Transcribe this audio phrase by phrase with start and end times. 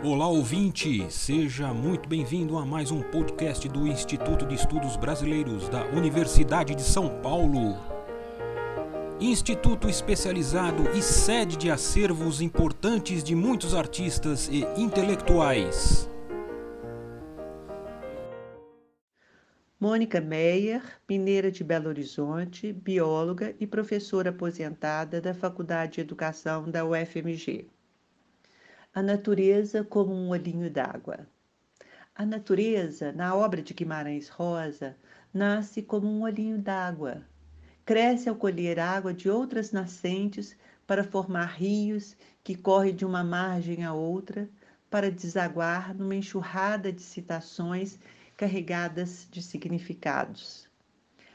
[0.00, 5.84] Olá ouvinte, seja muito bem-vindo a mais um podcast do Instituto de Estudos Brasileiros da
[5.86, 7.76] Universidade de São Paulo.
[9.20, 16.08] Instituto especializado e sede de acervos importantes de muitos artistas e intelectuais.
[19.80, 20.80] Mônica Meyer,
[21.10, 27.66] mineira de Belo Horizonte, bióloga e professora aposentada da Faculdade de Educação da UFMG.
[28.94, 31.28] A natureza como um olhinho d'água.
[32.14, 34.96] A natureza, na obra de Guimarães Rosa,
[35.32, 37.22] nasce como um olhinho d'água.
[37.84, 40.56] Cresce ao colher água de outras nascentes
[40.86, 44.48] para formar rios que correm de uma margem a outra
[44.90, 47.98] para desaguar numa enxurrada de citações
[48.38, 50.66] carregadas de significados.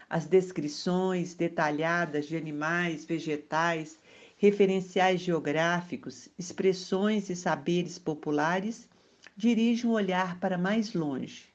[0.10, 4.00] As descrições detalhadas de animais, vegetais,
[4.44, 8.90] referenciais geográficos, expressões e saberes populares
[9.38, 11.46] dirigem o olhar para mais longe.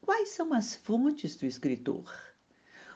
[0.00, 2.08] Quais são as fontes do escritor?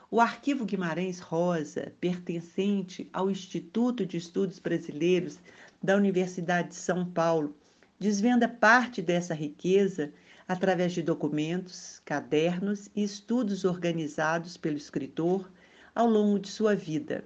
[0.09, 5.37] O Arquivo Guimarães Rosa, pertencente ao Instituto de Estudos Brasileiros
[5.83, 7.53] da Universidade de São Paulo,
[7.99, 10.13] desvenda parte dessa riqueza
[10.47, 15.51] através de documentos, cadernos e estudos organizados pelo escritor
[15.93, 17.25] ao longo de sua vida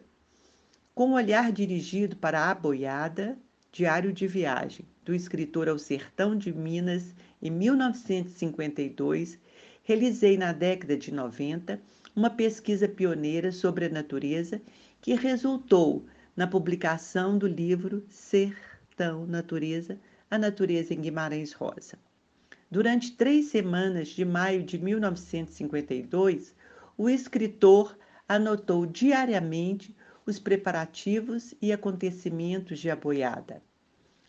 [1.00, 3.38] com o olhar dirigido para a boiada,
[3.72, 9.40] Diário de Viagem, do escritor ao Sertão de Minas, em 1952,
[9.82, 11.80] realizei na década de 90
[12.14, 14.62] uma pesquisa pioneira sobre a natureza
[15.00, 19.98] que resultou na publicação do livro Sertão Natureza,
[20.30, 21.98] a Natureza em Guimarães Rosa.
[22.70, 26.54] Durante três semanas de maio de 1952,
[26.98, 27.98] o escritor
[28.28, 29.96] anotou diariamente
[30.30, 33.62] os preparativos e acontecimentos de aboiada.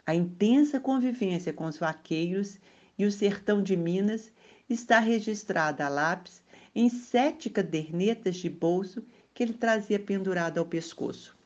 [0.06, 2.58] A intensa convivência com os vaqueiros
[2.98, 4.32] e o sertão de Minas
[4.68, 6.42] está registrada a lápis
[6.74, 11.36] em sete cadernetas de bolso que ele trazia pendurado ao pescoço.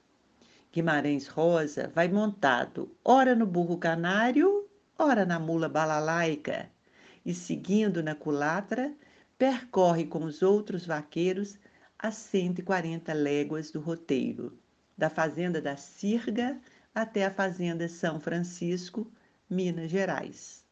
[0.72, 6.71] Guimarães Rosa vai montado ora no burro canário, ora na mula balalaica,
[7.25, 8.92] e seguindo na culatra,
[9.38, 11.59] percorre com os outros vaqueiros
[11.99, 14.59] a 140 léguas do roteiro,
[14.97, 16.60] da fazenda da Cirga
[16.94, 19.10] até a fazenda São Francisco,
[19.49, 20.65] Minas Gerais.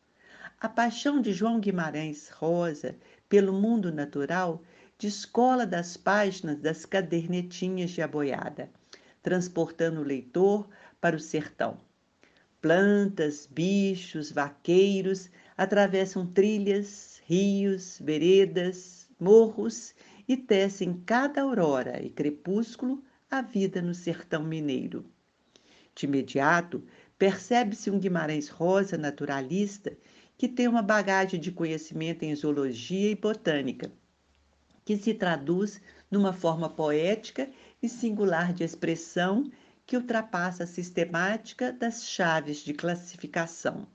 [0.61, 2.97] A paixão de João Guimarães Rosa
[3.29, 4.63] pelo mundo natural
[4.99, 8.71] descola das páginas das cadernetinhas de aboiada,
[9.23, 10.69] transportando o leitor
[11.01, 11.77] para o sertão.
[12.61, 19.95] Plantas, bichos, vaqueiros atravessam trilhas, rios, veredas, morros
[20.27, 25.05] e tecem cada aurora e crepúsculo a vida no sertão mineiro.
[25.95, 26.85] De imediato,
[27.19, 29.97] percebe-se um Guimarães Rosa naturalista
[30.37, 33.93] que tem uma bagagem de conhecimento em zoologia e botânica,
[34.85, 35.81] que se traduz
[36.11, 37.49] numa forma poética
[37.83, 39.51] e singular de expressão
[39.87, 43.87] que ultrapassa a sistemática das chaves de classificação.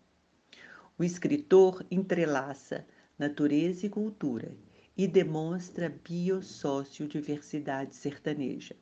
[0.98, 2.86] O escritor entrelaça
[3.18, 4.52] natureza e cultura
[4.98, 8.76] e demonstra biossociodiversidade sertaneja.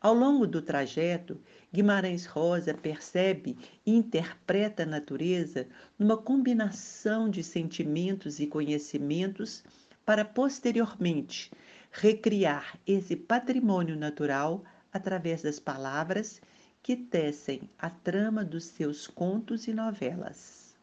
[0.00, 1.40] Ao longo do trajeto,
[1.72, 5.66] Guimarães Rosa percebe e interpreta a natureza
[5.98, 9.64] numa combinação de sentimentos e conhecimentos
[10.04, 11.50] para posteriormente
[11.90, 16.40] recriar esse patrimônio natural através das palavras
[16.82, 20.76] que tecem a trama dos seus contos e novelas.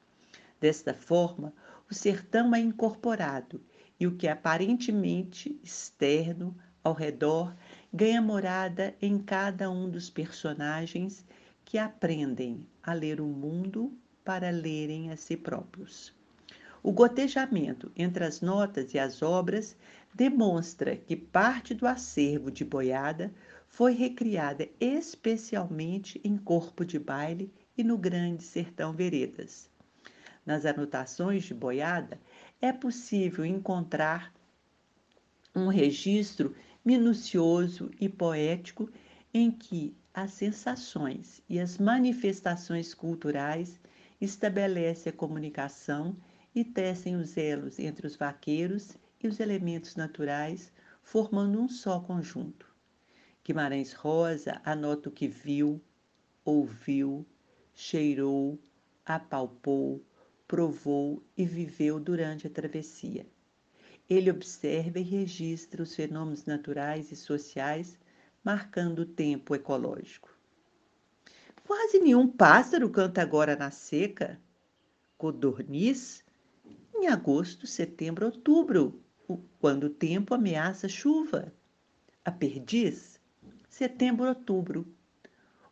[0.60, 1.54] Desta forma,
[1.90, 3.62] o sertão é incorporado
[4.00, 7.56] e o que é aparentemente externo ao redor
[7.92, 11.26] ganha morada em cada um dos personagens
[11.64, 13.92] que aprendem a ler o mundo
[14.24, 16.14] para lerem a si próprios.
[16.84, 19.76] O gotejamento entre as notas e as obras
[20.14, 23.34] demonstra que parte do acervo de Boiada
[23.68, 29.70] foi recriada especialmente em Corpo de Baile e no Grande Sertão Veredas.
[30.46, 32.20] Nas anotações de Boiada,
[32.66, 34.34] é possível encontrar
[35.56, 38.90] um registro minucioso e poético
[39.32, 43.80] em que as sensações e as manifestações culturais
[44.20, 46.18] estabelecem a comunicação
[46.56, 50.74] e tecem os elos entre os vaqueiros e os elementos naturais,
[51.04, 52.74] formando um só conjunto.
[53.46, 55.80] Guimarães Rosa anota o que viu,
[56.44, 57.24] ouviu,
[57.76, 58.58] cheirou,
[59.06, 60.04] apalpou,
[60.48, 63.26] provou e viveu durante a travessia.
[64.10, 67.98] Ele observa e registra os fenômenos naturais e sociais,
[68.44, 70.30] marcando o tempo ecológico.
[71.66, 74.40] Quase nenhum pássaro canta agora na seca,
[75.18, 76.24] codorniz
[76.94, 79.02] em agosto, setembro, outubro,
[79.60, 81.52] quando o tempo ameaça chuva.
[82.24, 83.20] A perdiz,
[83.68, 84.88] setembro, outubro.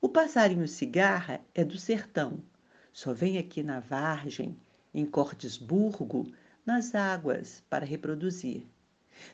[0.02, 2.44] O passarinho cigarra é do sertão.
[2.92, 4.58] Só vem aqui na Vargem,
[4.94, 6.32] em Cordesburgo,
[6.66, 8.66] nas águas para reproduzir.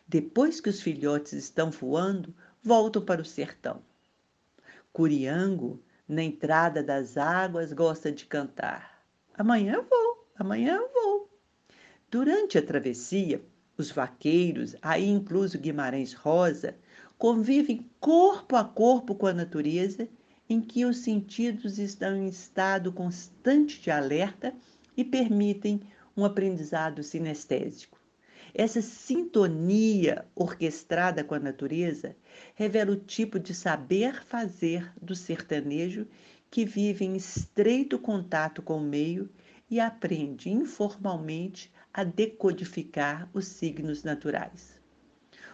[0.07, 3.81] Depois que os filhotes estão voando, voltam para o sertão.
[4.91, 9.03] Curiango, na entrada das águas, gosta de cantar.
[9.37, 11.29] Amanhã vou, amanhã vou.
[12.09, 13.41] Durante a travessia,
[13.77, 16.75] os vaqueiros, aí incluso Guimarães Rosa,
[17.17, 20.09] convivem corpo a corpo com a natureza,
[20.49, 24.53] em que os sentidos estão em estado constante de alerta
[24.99, 25.79] e permitem
[26.15, 27.97] um aprendizado sinestésico.
[28.53, 32.17] Essa sintonia orquestrada com a natureza
[32.53, 36.05] revela o tipo de saber fazer do sertanejo
[36.51, 39.29] que vive em estreito contato com o meio
[39.71, 44.77] e aprende informalmente a decodificar os signos naturais.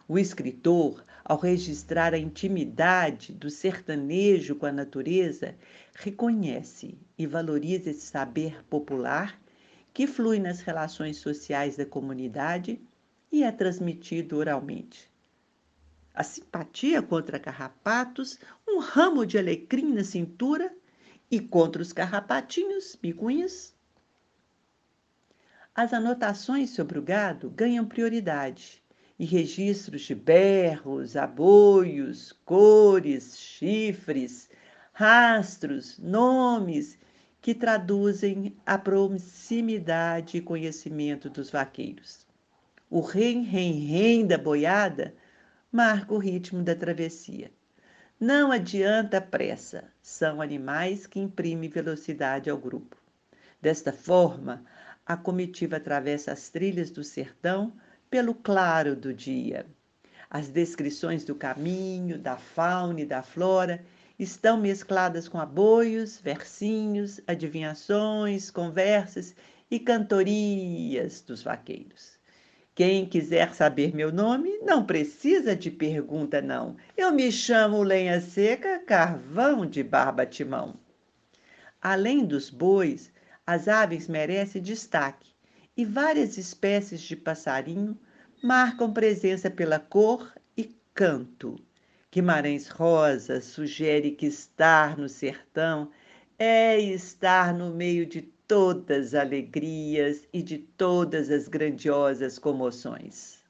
[0.07, 5.55] O escritor, ao registrar a intimidade do sertanejo com a natureza,
[5.95, 9.39] reconhece e valoriza esse saber popular
[9.93, 12.81] que flui nas relações sociais da comunidade
[13.31, 15.09] e é transmitido oralmente.
[16.13, 18.37] A simpatia contra carrapatos,
[18.67, 20.71] um ramo de alecrim na cintura
[21.31, 23.73] e contra os carrapatinhos, picuinhas.
[25.73, 28.83] As anotações sobre o gado ganham prioridade
[29.17, 34.49] e registros de berros, aboios, cores, chifres,
[34.97, 36.97] rastros, nomes
[37.41, 42.25] que traduzem a proximidade e conhecimento dos vaqueiros.
[42.89, 45.13] O rem, rem, rem da boiada
[45.69, 47.51] marca o ritmo da travessia.
[48.17, 52.95] Não adianta pressa, são animais que imprimem velocidade ao grupo.
[53.61, 54.63] Desta forma,
[55.05, 57.73] a comitiva atravessa as trilhas do sertão
[58.09, 59.65] pelo claro do dia.
[60.29, 63.83] As descrições do caminho, da fauna e da flora
[64.17, 69.35] estão mescladas com aboios, versinhos, adivinhações, conversas
[69.69, 72.15] e cantorias dos vaqueiros.
[72.73, 76.75] Quem quiser saber meu nome, não precisa de pergunta, não.
[76.97, 80.75] Eu me chamo Lenha Seca, carvão de barba timão.
[81.81, 83.11] Além dos bois,
[83.47, 85.29] as aves merecem destaque
[85.77, 87.97] e várias espécies de passarinho
[88.43, 91.55] marcam presença pela cor e canto.
[92.15, 95.91] Guimarães Rosa sugere que estar no sertão
[96.39, 103.43] é estar no meio de todas as alegrias e de todas as grandiosas comoções.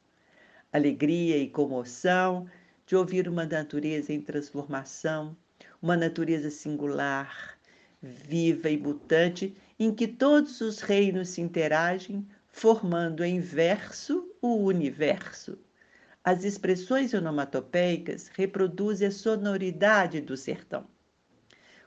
[0.73, 2.49] Alegria e comoção
[2.87, 5.37] de ouvir uma natureza em transformação,
[5.79, 7.59] uma natureza singular,
[8.01, 15.55] viva e mutante, em que todos os reinos se interagem, formando em verso o universo.
[16.25, 20.87] As expressões onomatopeicas reproduzem a sonoridade do sertão.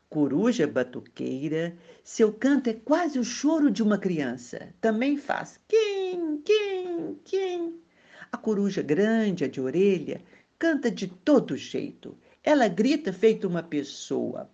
[0.09, 4.73] Coruja batuqueira, seu canto é quase o choro de uma criança.
[4.81, 7.81] Também faz quim, quim, quim.
[8.31, 10.23] A coruja grande, a de orelha,
[10.57, 12.17] canta de todo jeito.
[12.45, 14.49] Ela grita feito uma pessoa.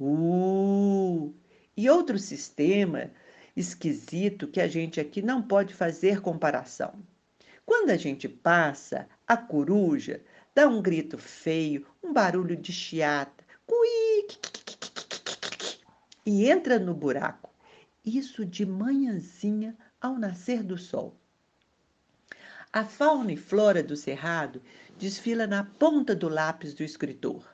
[0.00, 1.32] Uh!
[1.76, 3.12] E outro sistema
[3.54, 6.94] esquisito que a gente aqui não pode fazer comparação.
[7.70, 10.20] Quando a gente passa, a coruja
[10.52, 14.26] dá um grito feio, um barulho de chiata, cuí,
[16.26, 17.54] e entra no buraco.
[18.04, 21.16] Isso de manhãzinha ao nascer do sol.
[22.72, 24.60] A fauna e flora do cerrado
[24.98, 27.48] desfila na ponta do lápis do escritor.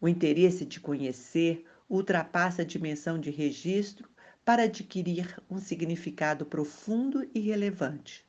[0.00, 4.10] O interesse de conhecer ultrapassa a dimensão de registro
[4.44, 8.26] para adquirir um significado profundo e relevante.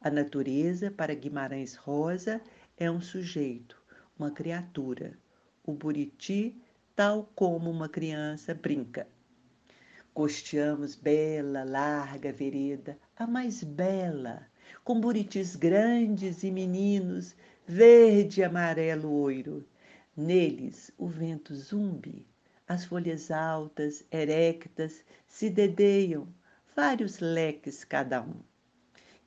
[0.00, 2.40] A natureza, para Guimarães Rosa,
[2.76, 3.82] é um sujeito,
[4.16, 5.18] uma criatura.
[5.64, 6.56] O buriti,
[6.94, 9.08] tal como uma criança, brinca.
[10.14, 14.46] Costeamos bela, larga vereda, a mais bela,
[14.84, 17.34] com buritis grandes e meninos,
[17.66, 19.66] verde, amarelo, oiro.
[20.16, 22.24] Neles o vento zumbi,
[22.68, 26.28] as folhas altas, erectas, se dedeiam,
[26.76, 28.47] vários leques cada um.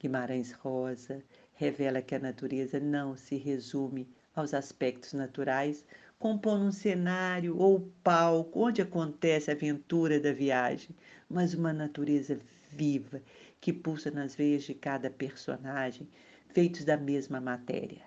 [0.02, 5.86] Guimarães Rosa revela que a natureza não se resume aos aspectos naturais,
[6.18, 10.96] compondo um cenário ou palco onde acontece a aventura da viagem,
[11.30, 12.40] mas uma natureza
[12.72, 13.22] viva
[13.60, 16.10] que pulsa nas veias de cada personagem,
[16.48, 18.02] feitos da mesma matéria.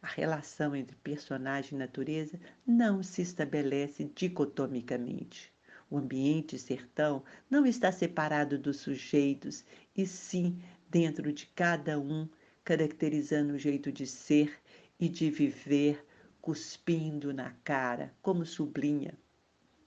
[0.00, 5.52] A relação entre personagem e natureza não se estabelece dicotomicamente.
[5.90, 9.64] O ambiente sertão não está separado dos sujeitos,
[9.96, 10.60] e sim
[10.94, 12.28] dentro de cada um,
[12.62, 14.56] caracterizando o jeito de ser
[15.00, 16.06] e de viver,
[16.40, 19.12] cuspindo na cara, como sublinha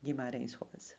[0.03, 0.95] Guimarães Rosa.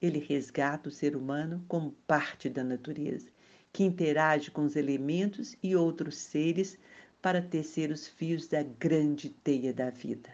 [0.00, 3.28] Ele resgata o ser humano como parte da natureza,
[3.72, 6.78] que interage com os elementos e outros seres
[7.20, 10.30] para tecer os fios da grande teia da vida.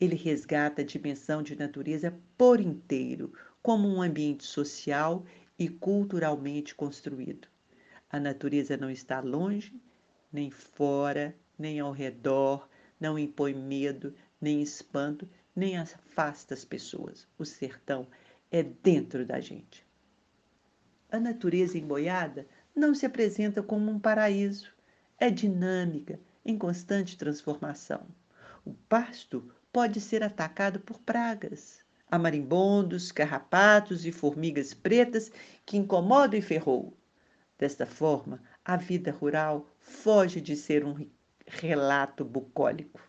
[0.00, 3.30] Ele resgata a dimensão de natureza por inteiro,
[3.62, 5.22] como um ambiente social
[5.58, 7.51] e culturalmente construído.
[8.12, 9.72] A natureza não está longe,
[10.30, 12.68] nem fora, nem ao redor,
[13.00, 15.26] não impõe medo, nem espanto,
[15.56, 17.26] nem afasta as pessoas.
[17.38, 18.06] O sertão
[18.50, 19.86] é dentro da gente.
[21.10, 24.70] A natureza emboiada não se apresenta como um paraíso,
[25.18, 28.06] é dinâmica, em constante transformação.
[28.62, 35.32] O pasto pode ser atacado por pragas, há marimbondos, carrapatos e formigas pretas
[35.64, 36.92] que incomodam e ferroam.
[37.58, 41.08] Desta forma, a vida rural foge de ser um
[41.46, 43.00] relato bucólico.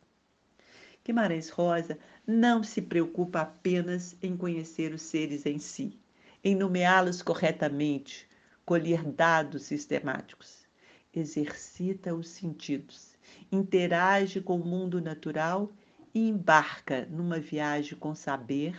[1.04, 6.00] Guimarães Rosa não se preocupa apenas em conhecer os seres em si,
[6.44, 8.28] em nomeá-los corretamente,
[8.66, 10.66] colher dados sistemáticos.
[11.14, 13.18] Exercita os sentidos,
[13.52, 15.72] interage com o mundo natural
[16.14, 18.76] e embarca numa viagem com saber,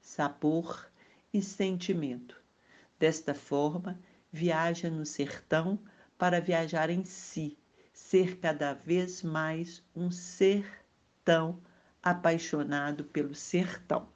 [0.00, 0.90] sabor
[1.32, 2.40] e sentimento.
[2.98, 3.98] Desta forma,
[4.36, 5.78] viaja no sertão
[6.18, 7.56] para viajar em si,
[7.92, 10.66] ser cada vez mais um ser
[11.24, 11.58] tão
[12.02, 14.06] apaixonado pelo sertão.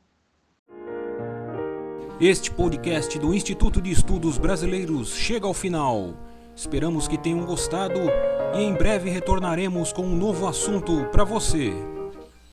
[2.20, 6.14] Este podcast do Instituto de Estudos Brasileiros chega ao final.
[6.54, 7.98] Esperamos que tenham gostado
[8.54, 11.72] e em breve retornaremos com um novo assunto para você.